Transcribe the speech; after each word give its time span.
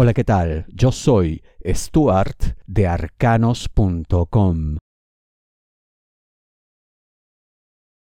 Hola, 0.00 0.14
¿qué 0.14 0.22
tal? 0.22 0.64
Yo 0.68 0.92
soy 0.92 1.42
Stuart 1.66 2.56
de 2.68 2.86
arcanos.com. 2.86 4.76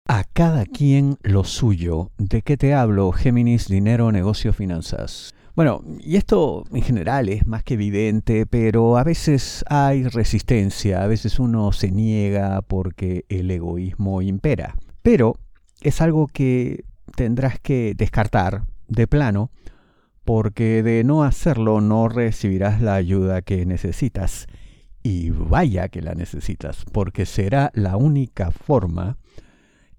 A 0.08 0.24
cada 0.24 0.66
quien 0.66 1.18
lo 1.22 1.44
suyo. 1.44 2.10
¿De 2.18 2.42
qué 2.42 2.56
te 2.56 2.74
hablo? 2.74 3.12
Géminis, 3.12 3.68
dinero, 3.68 4.10
negocio, 4.10 4.52
finanzas. 4.52 5.36
Bueno, 5.54 5.84
y 6.00 6.16
esto 6.16 6.64
en 6.72 6.82
general 6.82 7.28
es 7.28 7.46
más 7.46 7.62
que 7.62 7.74
evidente, 7.74 8.44
pero 8.44 8.98
a 8.98 9.04
veces 9.04 9.64
hay 9.68 10.02
resistencia, 10.02 11.04
a 11.04 11.06
veces 11.06 11.38
uno 11.38 11.70
se 11.70 11.92
niega 11.92 12.60
porque 12.62 13.24
el 13.28 13.48
egoísmo 13.52 14.20
impera. 14.20 14.74
Pero 15.02 15.36
es 15.80 16.00
algo 16.00 16.26
que 16.26 16.86
tendrás 17.14 17.60
que 17.60 17.94
descartar 17.96 18.64
de 18.88 19.06
plano 19.06 19.52
porque 20.24 20.82
de 20.82 21.04
no 21.04 21.22
hacerlo 21.22 21.80
no 21.80 22.08
recibirás 22.08 22.80
la 22.80 22.94
ayuda 22.94 23.42
que 23.42 23.66
necesitas. 23.66 24.46
Y 25.02 25.30
vaya 25.30 25.88
que 25.88 26.00
la 26.00 26.14
necesitas, 26.14 26.84
porque 26.90 27.26
será 27.26 27.70
la 27.74 27.96
única 27.98 28.50
forma 28.50 29.18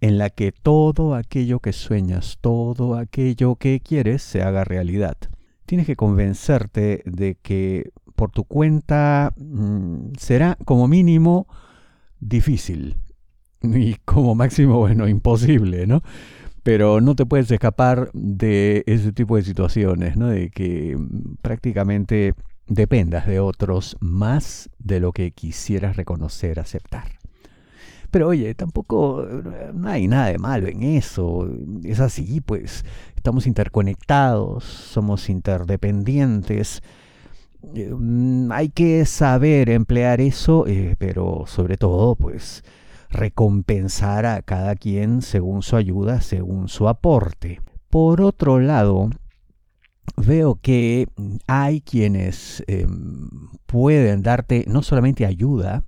en 0.02 0.18
la 0.18 0.30
que 0.32 0.52
todo 0.52 1.16
aquello 1.16 1.59
que 1.59 1.73
sueñas, 1.73 2.38
todo 2.41 2.96
aquello 2.96 3.55
que 3.55 3.80
quieres 3.82 4.23
se 4.23 4.41
haga 4.41 4.63
realidad. 4.63 5.18
Tienes 5.66 5.85
que 5.85 5.96
convencerte 5.96 7.04
de 7.05 7.35
que 7.35 7.91
por 8.16 8.32
tu 8.32 8.46
cuenta 8.46 9.34
mm, 9.38 10.13
será 10.18 10.57
como 10.66 10.88
mínimo 10.88 11.48
difícil 12.20 12.98
y 13.62 13.96
como 14.05 14.35
máximo, 14.35 14.80
bueno, 14.80 15.07
imposible, 15.07 15.88
¿no? 15.88 16.02
Pero 16.66 17.00
no 17.00 17.16
te 17.16 17.28
puedes 17.28 17.52
escapar 17.52 18.10
de 18.14 18.84
ese 18.88 19.12
tipo 19.12 19.36
de 19.36 19.44
situaciones, 19.44 20.18
¿no? 20.18 20.30
De 20.30 20.50
que 20.50 20.98
prácticamente 21.44 22.34
dependas 22.66 23.28
de 23.28 23.40
otros 23.40 23.96
más 24.00 24.72
de 24.80 25.00
lo 25.00 25.12
que 25.12 25.30
quisieras 25.30 25.96
reconocer, 25.96 26.60
aceptar. 26.60 27.20
Pero 28.10 28.30
oye, 28.30 28.55
tampoco 28.55 29.27
no 29.76 29.90
hay 29.90 30.07
nada 30.07 30.30
de 30.32 30.40
malo 30.40 30.68
en 30.68 30.82
eso. 30.82 31.48
Es 31.84 31.99
así, 31.99 32.41
pues 32.41 32.84
estamos 33.16 33.46
interconectados, 33.46 34.63
somos 34.63 35.29
interdependientes. 35.29 36.82
Eh, 37.76 37.94
mm, 37.96 38.52
hay 38.52 38.70
que 38.70 39.05
saber 39.05 39.70
emplear 39.70 40.20
eso, 40.20 40.66
eh, 40.66 40.96
pero 40.98 41.44
sobre 41.46 41.77
todo, 41.77 42.16
pues 42.16 42.63
recompensar 43.16 44.26
a 44.26 44.41
cada 44.41 44.76
quien 44.76 45.21
según 45.21 45.63
su 45.63 45.76
ayuda, 45.76 46.21
según 46.21 46.68
su 46.68 46.88
aporte. 46.88 47.62
Por 47.90 48.22
otro 48.22 48.60
lado, 48.60 49.10
veo 50.18 50.55
que 50.62 51.07
hay 51.48 51.82
quienes 51.82 52.63
em, 52.68 53.30
pueden 53.66 54.22
darte 54.22 54.66
no 54.68 54.84
solamente 54.84 55.26
ayuda, 55.26 55.84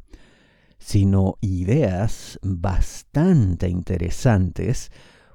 sino 0.80 1.38
ideas 1.42 2.40
bastante 2.42 3.70
interesantes, 3.70 4.92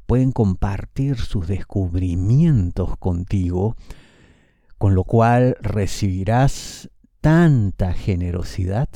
pueden 0.06 0.33
compartir 0.33 1.17
sus 1.17 1.47
descubrimientos 1.47 2.97
contigo, 2.97 3.77
con 4.79 4.95
lo 4.95 5.05
cual 5.05 5.56
recibirás 5.61 6.91
tanta 7.21 7.93
generosidad 7.93 8.89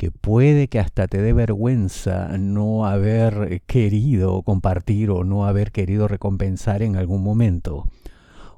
que 0.00 0.10
puede 0.10 0.68
que 0.68 0.78
hasta 0.78 1.08
te 1.08 1.20
dé 1.20 1.34
vergüenza 1.34 2.38
no 2.38 2.86
haber 2.86 3.60
querido 3.66 4.40
compartir 4.40 5.10
o 5.10 5.24
no 5.24 5.44
haber 5.44 5.72
querido 5.72 6.08
recompensar 6.08 6.82
en 6.82 6.96
algún 6.96 7.22
momento. 7.22 7.84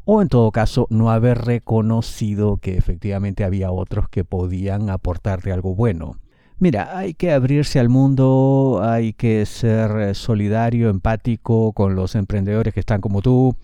O 0.05 0.23
en 0.23 0.29
todo 0.29 0.53
caso, 0.53 0.87
no 0.89 1.11
haber 1.11 1.39
reconocido 1.39 2.59
que 2.59 2.77
efectivamente 2.77 3.43
había 3.43 3.73
otros 3.73 4.09
que 4.09 4.23
podían 4.23 4.89
aportarte 4.89 5.51
algo 5.51 5.75
bueno. 5.75 6.15
Mira, 6.61 6.97
hay 6.97 7.13
que 7.13 7.33
abrirse 7.33 7.81
al 7.81 7.89
mundo, 7.89 8.81
hay 8.81 9.13
que 9.13 9.45
ser 9.45 10.15
solidario, 10.15 10.91
empático 10.91 11.73
con 11.73 11.97
los 11.97 12.15
emprendedores 12.15 12.73
que 12.73 12.79
están 12.79 13.01
como 13.01 13.21
tú 13.21 13.57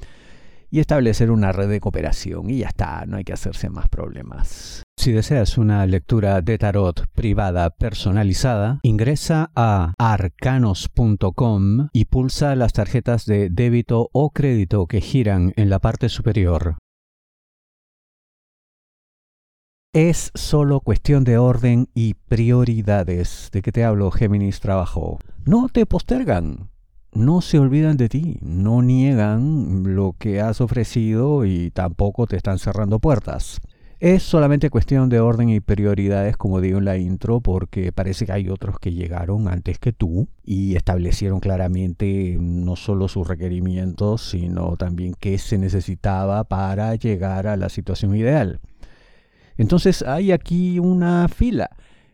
y 0.69 0.81
establecer 0.81 1.31
una 1.31 1.53
red 1.53 1.69
de 1.69 1.79
cooperación. 1.79 2.51
Y 2.51 2.59
ya 2.59 2.67
está, 2.67 3.05
no 3.07 3.19
hay 3.19 3.23
que 3.23 3.35
hacerse 3.35 3.71
más 3.71 3.89
problemas. 3.89 4.83
Si 4.99 5.13
deseas 5.13 5.59
una 5.59 5.87
lectura 5.87 6.41
de 6.41 6.59
tarot 6.59 7.07
privada 7.13 7.71
personalizada, 7.71 8.81
ingresa 8.83 9.53
a 9.55 9.95
arcanos.com 9.97 11.89
y 11.93 12.07
pulsa 12.07 12.57
las 12.57 12.73
tarjetas 12.73 13.25
de 13.25 13.49
débito 13.49 14.11
o 14.13 14.31
crédito 14.31 14.89
que 14.89 15.01
giran 15.01 15.53
en 15.55 15.71
la 15.71 15.79
parte 15.79 16.09
superior. 16.09 16.79
Es 19.95 20.33
solo 20.35 20.81
cuestión 20.81 21.23
de 21.23 21.39
orden 21.39 21.87
y 21.95 22.15
prioridades. 22.15 23.51
¿De 23.53 23.63
qué 23.63 23.71
te 23.71 23.85
hablo, 23.85 24.11
Géminis 24.11 24.59
Trabajo? 24.59 25.21
No 25.45 25.69
te 25.69 25.87
postergan. 25.87 26.71
No 27.13 27.41
se 27.41 27.61
olvidan 27.61 27.99
de 27.99 28.09
ti, 28.09 28.39
no 28.43 28.83
niegan 28.83 29.95
lo 29.95 30.17
que 30.19 30.41
has 30.41 30.61
ofrecido 30.61 31.45
y 31.45 31.71
tampoco 31.71 32.27
te 32.27 32.37
están 32.37 32.59
cerrando 32.59 32.99
puertas. 32.99 33.61
Es 34.01 34.23
solamente 34.23 34.71
cuestión 34.71 35.09
de 35.09 35.19
orden 35.19 35.49
y 35.49 35.59
prioridades, 35.59 36.37
como 36.37 36.61
digo 36.61 36.79
en 36.79 36.85
la 36.85 36.97
intro, 36.97 37.41
porque 37.41 37.91
parece 37.91 38.27
que 38.27 38.33
hay 38.33 38.49
otros 38.49 38.79
que 38.79 38.93
llegaron 38.93 39.49
antes 39.49 39.81
que 39.81 39.93
tú 39.93 40.29
y 40.45 40.77
establecieron 40.77 41.41
claramente 41.41 42.37
no 42.39 42.77
solo 42.77 43.09
sus 43.09 43.27
requerimientos, 43.27 44.23
sino 44.31 44.77
también 44.77 45.17
qué 45.19 45.37
se 45.39 45.59
necesitaba 45.59 46.45
para 46.45 46.95
llegar 46.95 47.49
a 47.49 47.57
la 47.57 47.69
situación 47.69 48.15
ideal. 48.15 48.61
Entonces 49.57 50.03
hay 50.03 50.31
aquí 50.31 50.79
una 50.79 51.27
fila, 51.27 51.69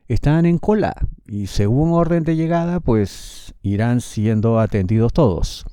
están 0.08 0.46
en 0.46 0.56
cola 0.56 0.94
y 1.26 1.48
según 1.48 1.92
orden 1.92 2.24
de 2.24 2.34
llegada, 2.34 2.80
pues 2.80 3.54
irán 3.60 4.00
siendo 4.00 4.58
atendidos 4.58 5.12
todos. 5.12 5.66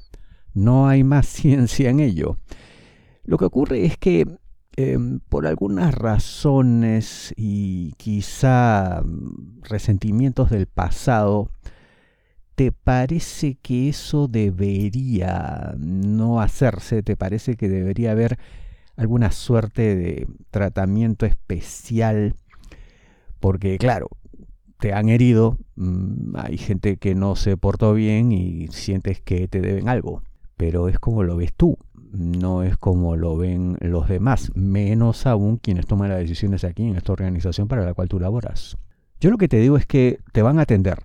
No 0.53 0.89
hay 0.89 1.05
más 1.05 1.25
ciencia 1.27 1.89
en 1.89 2.01
ello. 2.01 2.35
Lo 3.23 3.37
que 3.37 3.45
ocurre 3.45 3.85
es 3.85 3.97
que 3.97 4.25
Em, 4.81 5.19
por 5.19 5.45
algunas 5.45 5.93
razones 5.93 7.33
y 7.37 7.93
quizá 7.97 9.03
mm, 9.03 9.61
resentimientos 9.61 10.49
del 10.49 10.65
pasado, 10.65 11.51
¿te 12.55 12.71
parece 12.71 13.55
que 13.61 13.89
eso 13.89 14.27
debería 14.27 15.75
no 15.77 16.41
hacerse? 16.41 17.03
¿Te 17.03 17.15
parece 17.15 17.55
que 17.55 17.69
debería 17.69 18.11
haber 18.11 18.39
alguna 18.95 19.31
suerte 19.31 19.95
de 19.95 20.27
tratamiento 20.49 21.27
especial? 21.27 22.33
Porque 23.39 23.77
claro, 23.77 24.07
te 24.79 24.93
han 24.93 25.09
herido, 25.09 25.57
mm, 25.75 26.35
hay 26.37 26.57
gente 26.57 26.97
que 26.97 27.13
no 27.13 27.35
se 27.35 27.55
portó 27.55 27.93
bien 27.93 28.31
y 28.31 28.67
sientes 28.69 29.21
que 29.21 29.47
te 29.47 29.61
deben 29.61 29.89
algo, 29.89 30.23
pero 30.57 30.87
es 30.89 30.97
como 30.97 31.21
lo 31.23 31.35
ves 31.35 31.53
tú 31.53 31.77
no 32.11 32.63
es 32.63 32.77
como 32.77 33.15
lo 33.15 33.37
ven 33.37 33.77
los 33.79 34.07
demás, 34.07 34.51
menos 34.53 35.25
aún 35.25 35.57
quienes 35.57 35.87
toman 35.87 36.09
las 36.09 36.19
decisiones 36.19 36.63
aquí 36.63 36.83
en 36.83 36.97
esta 36.97 37.13
organización 37.13 37.67
para 37.67 37.85
la 37.85 37.93
cual 37.93 38.09
tú 38.09 38.19
laboras. 38.19 38.77
Yo 39.19 39.29
lo 39.29 39.37
que 39.37 39.47
te 39.47 39.57
digo 39.57 39.77
es 39.77 39.85
que 39.85 40.19
te 40.33 40.41
van 40.41 40.59
a 40.59 40.63
atender 40.63 40.99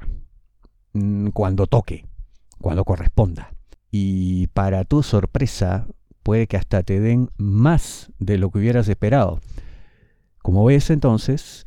mm, 0.95 1.28
cuando 1.28 1.66
toque, 1.66 2.06
cuando 2.61 2.84
corresponda. 2.84 3.53
Y 3.91 4.49
para 4.49 4.84
tu 4.84 5.03
sorpresa, 5.03 5.87
puede 6.22 6.47
que 6.47 6.56
hasta 6.56 6.83
te 6.83 6.99
den 7.00 7.31
más 7.37 8.11
de 8.19 8.39
lo 8.39 8.50
que 8.50 8.59
hubieras 8.59 8.89
esperado. 8.89 9.41
Como 10.43 10.65
ves 10.65 10.91
entonces, 10.91 11.66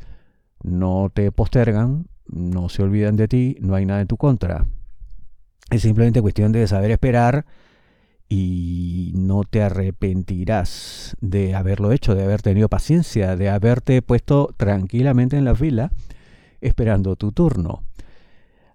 no 0.64 1.10
te 1.14 1.32
postergan, 1.32 2.08
no 2.28 2.70
se 2.70 2.84
olvidan 2.84 3.16
de 3.16 3.28
ti, 3.28 3.58
no 3.62 3.76
hay 3.76 3.86
nada 3.86 4.02
en 4.02 4.08
tu 4.08 4.18
contra. 4.18 4.66
Es 5.70 5.84
simplemente 5.84 6.22
cuestión 6.22 6.52
de 6.52 6.68
saber 6.68 6.92
esperar 6.92 7.46
y 8.30 9.12
no 9.16 9.44
te 9.44 9.64
arrepentirás 9.64 11.18
de 11.20 11.56
haberlo 11.56 11.92
hecho, 11.92 12.14
de 12.14 12.24
haber 12.24 12.44
tenido 12.44 12.70
paciencia, 12.70 13.36
de 13.36 13.50
haberte 13.50 14.04
puesto 14.04 14.54
tranquilamente 14.56 15.36
en 15.36 15.46
la 15.46 15.56
fila 15.56 15.92
esperando 16.62 17.16
tu 17.16 17.32
turno. 17.32 17.84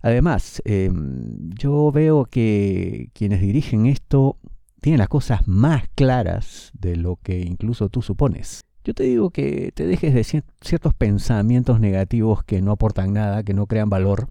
Además, 0.02 0.60
em, 0.64 1.50
yo 1.50 1.92
veo 1.92 2.24
que 2.26 3.10
quienes 3.14 3.40
dirigen 3.40 3.86
esto 3.86 4.38
tienen 4.80 4.98
las 4.98 5.08
cosas 5.08 5.46
más 5.46 5.84
claras 5.94 6.72
de 6.74 6.96
lo 6.96 7.16
que 7.22 7.40
incluso 7.40 7.88
tú 7.88 8.02
supones. 8.02 8.60
Yo 8.84 8.92
te 8.92 9.04
digo 9.04 9.30
que 9.30 9.72
te 9.72 9.86
dejes 9.86 10.12
de 10.12 10.42
ciertos 10.60 10.92
pensamientos 10.94 11.80
negativos 11.80 12.44
que 12.44 12.60
no 12.60 12.72
aportan 12.72 13.14
nada, 13.14 13.44
que 13.44 13.54
no 13.54 13.66
crean 13.66 13.88
valor, 13.88 14.28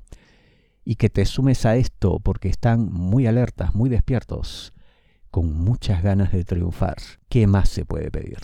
y 0.85 0.95
que 0.95 1.09
te 1.09 1.25
sumes 1.25 1.65
a 1.65 1.75
esto 1.77 2.19
porque 2.19 2.49
están 2.49 2.91
muy 2.91 3.25
alertas, 3.25 3.73
muy 3.73 3.89
despiertos 3.89 4.72
con 5.33 5.51
muchas 5.51 6.03
ganas 6.03 6.31
de 6.31 6.45
triunfar. 6.45 6.97
¿Qué 7.27 7.47
más 7.47 7.67
se 7.67 7.85
puede 7.85 8.11
pedir? 8.11 8.37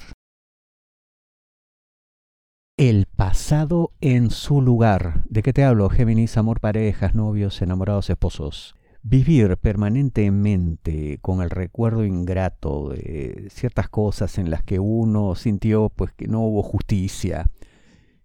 El 2.77 3.05
pasado 3.05 3.91
en 4.01 4.31
su 4.31 4.59
lugar. 4.59 5.23
¿De 5.29 5.43
qué 5.43 5.53
te 5.53 5.63
hablo? 5.63 5.87
Géminis, 5.89 6.35
amor, 6.35 6.59
parejas, 6.59 7.13
novios, 7.13 7.61
enamorados, 7.61 8.09
esposos. 8.09 8.73
vivir 9.03 9.55
permanentemente 9.57 11.19
con 11.21 11.43
el 11.43 11.51
recuerdo 11.51 12.05
ingrato 12.05 12.89
de 12.89 13.49
ciertas 13.51 13.87
cosas 13.87 14.39
en 14.39 14.49
las 14.49 14.63
que 14.63 14.79
uno 14.79 15.35
sintió 15.35 15.89
pues 15.89 16.11
que 16.13 16.27
no 16.27 16.41
hubo 16.41 16.63
justicia, 16.63 17.45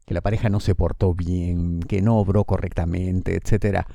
que 0.07 0.15
la 0.15 0.23
pareja 0.23 0.49
no 0.49 0.59
se 0.59 0.75
portó 0.75 1.13
bien, 1.15 1.81
que 1.81 2.01
no 2.01 2.17
obró 2.17 2.45
correctamente, 2.45 3.37
etc., 3.37 3.87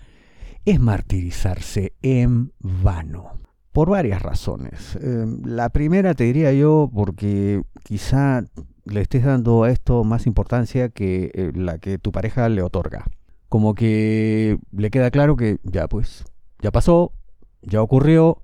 es 0.64 0.80
martirizarse 0.80 1.94
en 2.04 2.54
vano. 2.60 3.49
Por 3.72 3.90
varias 3.90 4.22
razones. 4.22 4.98
Eh, 5.02 5.26
la 5.46 5.70
primera 5.70 6.14
te 6.14 6.24
diría 6.24 6.52
yo 6.54 6.90
porque 6.94 7.62
quizá 7.84 8.44
le 8.86 9.02
estés 9.02 9.24
dando 9.24 9.64
a 9.64 9.72
esto 9.72 10.04
más 10.04 10.26
importancia 10.26 10.90
que 10.90 11.32
eh, 11.34 11.52
la 11.54 11.78
que 11.78 11.98
tu 11.98 12.12
pareja 12.12 12.50
le 12.50 12.62
otorga. 12.62 13.06
Como 13.48 13.76
que 13.76 14.58
le 14.72 14.90
queda 14.90 15.12
claro 15.12 15.36
que 15.36 15.60
ya 15.64 15.88
pues, 15.88 16.24
ya 16.62 16.72
pasó, 16.72 17.14
ya 17.62 17.82
ocurrió, 17.82 18.42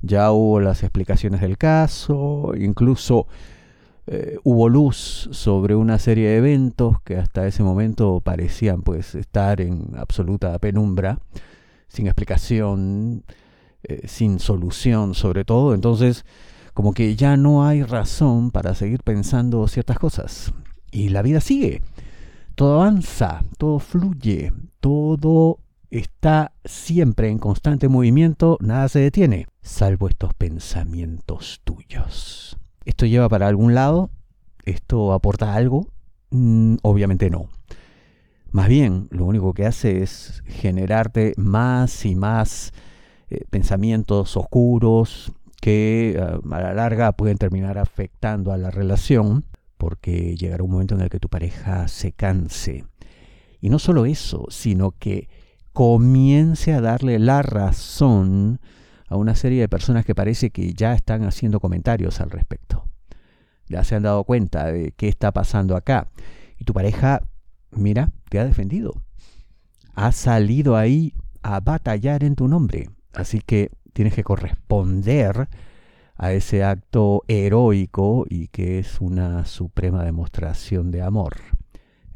ya 0.00 0.32
hubo 0.32 0.60
las 0.60 0.82
explicaciones 0.82 1.40
del 1.40 1.56
caso, 1.58 2.52
incluso 2.56 3.26
eh, 4.06 4.38
hubo 4.44 4.68
luz 4.68 5.30
sobre 5.32 5.74
una 5.74 5.98
serie 5.98 6.28
de 6.28 6.36
eventos 6.36 7.00
que 7.02 7.16
hasta 7.16 7.46
ese 7.46 7.62
momento 7.62 8.20
parecían 8.20 8.82
pues 8.82 9.14
estar 9.14 9.62
en 9.62 9.92
absoluta 9.96 10.58
penumbra, 10.58 11.20
sin 11.88 12.06
explicación, 12.06 13.24
eh, 13.88 14.06
sin 14.06 14.38
solución 14.38 15.14
sobre 15.14 15.44
todo, 15.44 15.74
entonces 15.74 16.24
como 16.74 16.92
que 16.92 17.14
ya 17.16 17.36
no 17.36 17.66
hay 17.66 17.82
razón 17.82 18.50
para 18.50 18.74
seguir 18.74 19.02
pensando 19.02 19.66
ciertas 19.68 19.98
cosas. 19.98 20.52
Y 20.90 21.08
la 21.08 21.22
vida 21.22 21.40
sigue, 21.40 21.82
todo 22.54 22.80
avanza, 22.80 23.42
todo 23.58 23.78
fluye, 23.78 24.52
todo 24.80 25.58
está 25.90 26.52
siempre 26.64 27.28
en 27.28 27.38
constante 27.38 27.88
movimiento, 27.88 28.58
nada 28.60 28.88
se 28.88 28.98
detiene, 28.98 29.46
salvo 29.62 30.08
estos 30.08 30.34
pensamientos 30.34 31.60
tuyos. 31.64 32.58
¿Esto 32.84 33.06
lleva 33.06 33.28
para 33.28 33.46
algún 33.46 33.74
lado? 33.74 34.10
¿Esto 34.64 35.12
aporta 35.12 35.54
algo? 35.54 35.88
Mm, 36.30 36.76
obviamente 36.82 37.30
no. 37.30 37.48
Más 38.50 38.68
bien, 38.68 39.08
lo 39.10 39.24
único 39.24 39.52
que 39.52 39.66
hace 39.66 40.02
es 40.02 40.42
generarte 40.46 41.34
más 41.36 42.04
y 42.04 42.14
más 42.14 42.72
eh, 43.34 43.44
pensamientos 43.50 44.36
oscuros 44.36 45.32
que 45.60 46.20
ah, 46.20 46.38
a 46.50 46.60
la 46.60 46.74
larga 46.74 47.12
pueden 47.12 47.38
terminar 47.38 47.78
afectando 47.78 48.52
a 48.52 48.58
la 48.58 48.70
relación 48.70 49.44
porque 49.76 50.36
llegará 50.36 50.62
un 50.62 50.70
momento 50.70 50.94
en 50.94 51.02
el 51.02 51.10
que 51.10 51.20
tu 51.20 51.28
pareja 51.28 51.88
se 51.88 52.12
canse. 52.12 52.84
Y 53.60 53.70
no 53.70 53.78
solo 53.78 54.06
eso, 54.06 54.46
sino 54.48 54.92
que 54.92 55.28
comience 55.72 56.72
a 56.72 56.80
darle 56.80 57.18
la 57.18 57.42
razón 57.42 58.60
a 59.08 59.16
una 59.16 59.34
serie 59.34 59.60
de 59.60 59.68
personas 59.68 60.04
que 60.04 60.14
parece 60.14 60.50
que 60.50 60.72
ya 60.72 60.94
están 60.94 61.24
haciendo 61.24 61.60
comentarios 61.60 62.20
al 62.20 62.30
respecto. 62.30 62.84
Ya 63.66 63.84
se 63.84 63.94
han 63.94 64.02
dado 64.02 64.24
cuenta 64.24 64.70
de 64.70 64.92
qué 64.92 65.08
está 65.08 65.32
pasando 65.32 65.76
acá. 65.76 66.08
Y 66.58 66.64
tu 66.64 66.72
pareja, 66.72 67.22
mira, 67.70 68.10
te 68.28 68.38
ha 68.38 68.44
defendido. 68.44 68.94
Ha 69.94 70.12
salido 70.12 70.76
ahí 70.76 71.14
a 71.42 71.60
batallar 71.60 72.24
en 72.24 72.36
tu 72.36 72.48
nombre. 72.48 72.88
Así 73.14 73.40
que 73.40 73.70
tienes 73.92 74.14
que 74.14 74.24
corresponder 74.24 75.48
a 76.16 76.32
ese 76.32 76.64
acto 76.64 77.22
heroico 77.28 78.24
y 78.28 78.48
que 78.48 78.78
es 78.78 79.00
una 79.00 79.44
suprema 79.44 80.04
demostración 80.04 80.90
de 80.90 81.02
amor. 81.02 81.34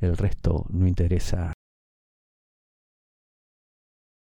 El 0.01 0.17
resto 0.17 0.67
no 0.71 0.87
interesa 0.87 1.53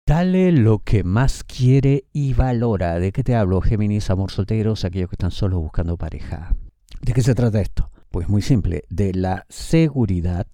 Dale 0.04 0.50
lo 0.50 0.80
que 0.80 1.04
más 1.04 1.44
quiere 1.44 2.06
y 2.12 2.34
valora. 2.34 2.98
¿De 2.98 3.12
qué 3.12 3.22
te 3.22 3.36
hablo, 3.36 3.60
Géminis, 3.60 4.10
amor 4.10 4.32
solteros, 4.32 4.84
aquellos 4.84 5.08
que 5.08 5.14
están 5.14 5.30
solo 5.30 5.60
buscando 5.60 5.96
pareja? 5.96 6.54
¿De 7.00 7.12
qué 7.12 7.22
se 7.22 7.36
trata 7.36 7.60
esto? 7.60 7.90
Pues 8.10 8.28
muy 8.28 8.42
simple, 8.42 8.82
de 8.90 9.14
la 9.14 9.46
seguridad 9.48 10.46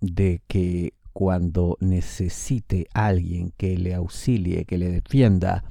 de 0.00 0.42
que 0.46 0.92
cuando 1.14 1.78
necesite 1.80 2.88
a 2.92 3.06
alguien 3.06 3.52
que 3.56 3.78
le 3.78 3.94
auxilie, 3.94 4.66
que 4.66 4.76
le 4.76 4.90
defienda, 4.90 5.64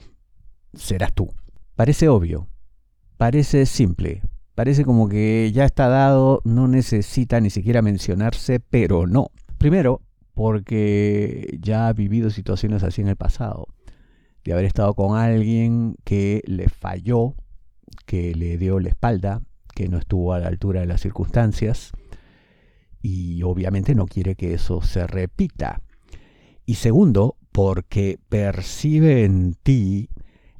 serás 0.74 1.14
tú. 1.14 1.32
Parece 1.76 2.08
obvio, 2.08 2.48
parece 3.18 3.66
simple, 3.66 4.24
parece 4.56 4.86
como 4.86 5.10
que 5.10 5.52
ya 5.54 5.66
está 5.66 5.90
dado, 5.90 6.42
no 6.46 6.68
necesita 6.70 7.42
ni 7.42 7.50
siquiera 7.50 7.82
mencionarse, 7.82 8.62
pero 8.62 9.06
no. 9.06 9.32
Primero, 9.58 10.02
porque 10.34 11.60
ya 11.62 11.90
ha 11.90 11.94
vivido 11.94 12.30
situaciones 12.30 12.82
así 12.84 13.02
en 13.02 13.10
el 13.10 13.18
pasado, 13.18 13.68
de 14.46 14.54
haber 14.54 14.66
estado 14.66 14.94
con 14.94 15.18
alguien 15.18 15.98
que 16.06 16.42
le 16.46 16.70
falló, 16.70 17.36
que 18.06 18.34
le 18.34 18.58
dio 18.58 18.80
la 18.80 18.90
espalda, 18.90 19.42
que 19.76 19.90
no 19.90 19.98
estuvo 19.98 20.34
a 20.34 20.40
la 20.40 20.48
altura 20.48 20.80
de 20.80 20.88
las 20.88 21.02
circunstancias 21.02 21.92
y 23.04 23.44
obviamente 23.44 23.94
no 23.94 24.08
quiere 24.08 24.34
que 24.34 24.56
eso 24.56 24.82
se 24.82 25.06
repita. 25.06 25.82
Y 26.66 26.76
segundo, 26.76 27.36
porque 27.52 28.18
percibe 28.30 29.26
en 29.26 29.56
ti 29.62 30.10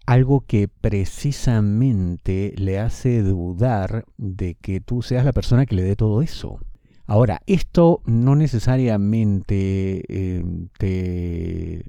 algo 0.06 0.42
que 0.42 0.68
precisamente 0.68 2.54
le 2.58 2.78
hace 2.78 3.24
dudar 3.24 4.06
de 4.18 4.56
que 4.56 4.82
tú 4.82 5.02
seas 5.02 5.24
la 5.24 5.32
persona 5.32 5.66
que 5.66 5.76
le 5.76 5.84
dé 5.84 5.96
todo 5.96 6.22
eso. 6.22 6.60
Ahora, 7.06 7.42
esto 7.48 8.02
no 8.06 8.36
necesariamente 8.36 10.04
eh, 10.10 10.44
te 10.78 11.86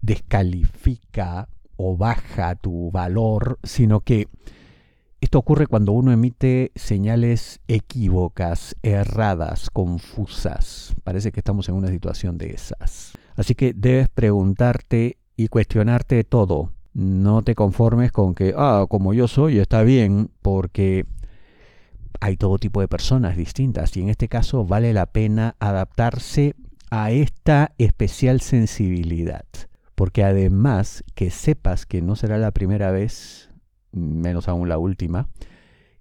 descalifica 0.00 1.48
o 1.76 1.96
baja 1.96 2.56
tu 2.56 2.90
valor, 2.90 3.60
sino 3.62 4.00
que 4.00 4.28
esto 5.22 5.38
ocurre 5.38 5.68
cuando 5.68 5.92
uno 5.92 6.10
emite 6.10 6.72
señales 6.74 7.60
equívocas, 7.68 8.74
erradas, 8.82 9.70
confusas. 9.70 10.96
Parece 11.04 11.30
que 11.30 11.38
estamos 11.38 11.68
en 11.68 11.76
una 11.76 11.88
situación 11.88 12.38
de 12.38 12.50
esas. 12.50 13.12
Así 13.36 13.54
que 13.54 13.72
debes 13.72 14.08
preguntarte 14.08 15.18
y 15.36 15.46
cuestionarte 15.46 16.24
todo. 16.24 16.72
No 16.92 17.42
te 17.42 17.54
conformes 17.54 18.10
con 18.10 18.34
que, 18.34 18.52
ah, 18.56 18.86
como 18.88 19.14
yo 19.14 19.28
soy, 19.28 19.58
está 19.58 19.84
bien, 19.84 20.28
porque 20.42 21.06
hay 22.20 22.36
todo 22.36 22.58
tipo 22.58 22.80
de 22.80 22.88
personas 22.88 23.36
distintas 23.36 23.96
y 23.96 24.00
en 24.00 24.08
este 24.08 24.26
caso 24.26 24.64
vale 24.64 24.92
la 24.92 25.06
pena 25.06 25.54
adaptarse 25.60 26.56
a 26.90 27.12
esta 27.12 27.72
especial 27.78 28.40
sensibilidad. 28.40 29.44
Porque 29.94 30.24
además 30.24 31.04
que 31.14 31.30
sepas 31.30 31.86
que 31.86 32.02
no 32.02 32.16
será 32.16 32.38
la 32.38 32.50
primera 32.50 32.90
vez, 32.90 33.51
menos 33.92 34.48
aún 34.48 34.68
la 34.68 34.78
última, 34.78 35.28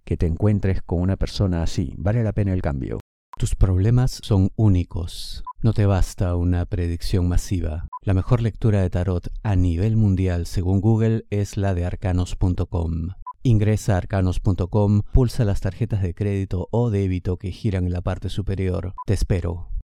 que 0.03 0.17
te 0.17 0.25
encuentres 0.25 0.81
con 0.81 1.01
una 1.01 1.17
persona 1.17 1.63
así, 1.63 1.93
vale 1.97 2.23
la 2.23 2.33
pena 2.33 2.53
el 2.53 2.61
cambio. 2.61 2.99
Tus 3.37 3.55
problemas 3.55 4.19
son 4.23 4.51
únicos. 4.55 5.43
No 5.63 5.73
te 5.73 5.85
basta 5.85 6.35
una 6.35 6.65
predicción 6.65 7.27
masiva. 7.27 7.87
La 8.03 8.13
mejor 8.13 8.41
lectura 8.41 8.81
de 8.81 8.89
tarot 8.89 9.29
a 9.43 9.55
nivel 9.55 9.95
mundial, 9.95 10.45
según 10.45 10.81
Google, 10.81 11.25
es 11.29 11.57
la 11.57 11.73
de 11.73 11.85
arcanos.com. 11.85 13.09
Ingresa 13.43 13.95
a 13.95 13.97
arcanos.com, 13.97 15.01
pulsa 15.11 15.45
las 15.45 15.61
tarjetas 15.61 16.03
de 16.03 16.13
crédito 16.13 16.67
o 16.71 16.91
débito 16.91 17.37
que 17.37 17.51
giran 17.51 17.85
en 17.85 17.93
la 17.93 18.01
parte 18.01 18.29
superior. 18.29 18.93
Te 19.07 19.13
espero. 19.13 19.69